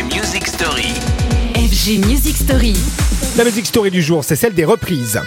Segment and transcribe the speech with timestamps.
[0.00, 0.94] FG Music Story.
[1.54, 2.74] FG Music Story.
[3.36, 5.20] La musique story du jour, c'est celle des reprises.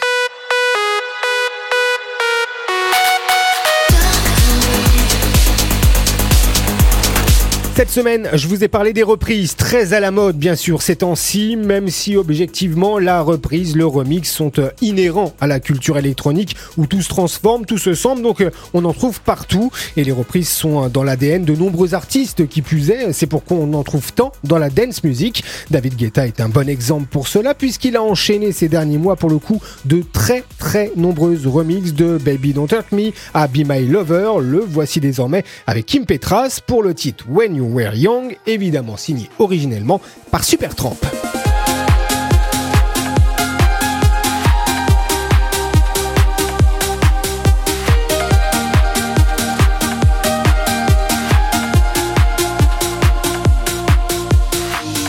[7.76, 10.98] Cette semaine, je vous ai parlé des reprises, très à la mode bien sûr ces
[10.98, 16.56] temps-ci, même si objectivement la reprise, le remix sont euh, inhérents à la culture électronique
[16.78, 20.12] où tout se transforme, tout se semble, donc euh, on en trouve partout et les
[20.12, 24.14] reprises sont euh, dans l'ADN de nombreux artistes qui est, c'est pourquoi on en trouve
[24.14, 25.44] tant dans la dance music.
[25.72, 29.32] David Guetta est un bon exemple pour cela puisqu'il a enchaîné ces derniers mois pour
[29.32, 33.86] le coup de très très nombreuses remixes de Baby Don't Hurt Me à Be My
[33.86, 38.96] Lover, le voici désormais avec Kim Petras pour le titre When You Were Young, évidemment
[38.96, 40.00] signé originellement
[40.32, 40.96] par Supertramp.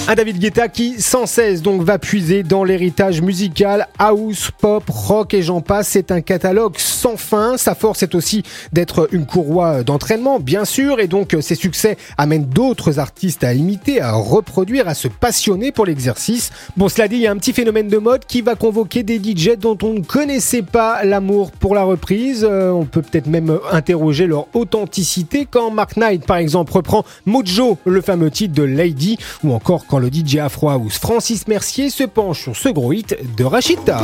[0.06, 5.33] Un David Guetta qui sans cesse donc va puiser dans l'héritage musical house, pop, rock
[5.33, 5.88] et j'en passe.
[5.88, 7.58] C'est un catalogue sans fin.
[7.58, 12.46] Sa force est aussi d'être une courroie d'entraînement, bien sûr, et donc ses succès amènent
[12.46, 16.50] d'autres artistes à imiter, à reproduire, à se passionner pour l'exercice.
[16.78, 19.19] Bon, cela dit, il y a un petit phénomène de mode qui va convoquer des
[19.19, 22.46] DJ dont on ne connaissait pas l'amour pour la reprise.
[22.48, 27.77] Euh, on peut peut-être même interroger leur authenticité quand Mark Knight, par exemple, reprend Mojo,
[27.84, 32.05] le fameux titre de Lady, ou encore quand le DJ Afro House Francis Mercier se
[32.05, 34.00] penche sur ce gros hit de Rachita.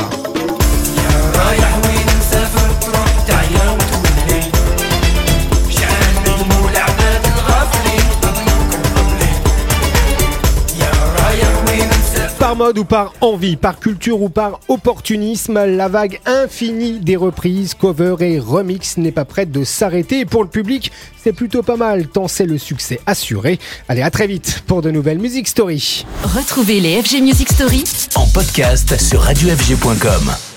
[12.51, 17.73] Par mode ou par envie, par culture ou par opportunisme, la vague infinie des reprises,
[17.75, 20.19] covers et remix n'est pas prête de s'arrêter.
[20.19, 20.91] Et pour le public,
[21.23, 23.57] c'est plutôt pas mal, tant c'est le succès assuré.
[23.87, 26.05] Allez, à très vite pour de nouvelles Music Story.
[26.23, 27.85] Retrouvez les FG Music Story
[28.15, 30.50] En podcast sur radiofg.com.